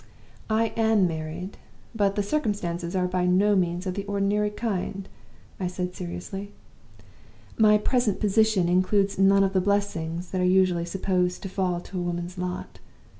"'I 0.49 0.69
am 0.77 1.07
married; 1.07 1.57
but 1.93 2.15
the 2.15 2.23
circumstances 2.23 2.95
are 2.95 3.07
by 3.07 3.27
no 3.27 3.55
means 3.55 3.85
of 3.85 3.93
the 3.93 4.03
ordinary 4.05 4.49
kind,' 4.49 5.07
I 5.59 5.67
said, 5.67 5.93
seriously. 5.93 6.53
My 7.55 7.77
present 7.77 8.19
position 8.19 8.67
includes 8.67 9.19
none 9.19 9.43
of 9.43 9.53
the 9.53 9.61
blessings 9.61 10.31
that 10.31 10.41
are 10.41 10.43
usually 10.43 10.85
supposed 10.85 11.43
to 11.43 11.49
fall 11.49 11.81
to 11.81 11.99
a 11.99 12.01
woman's 12.01 12.39
lot. 12.39 12.79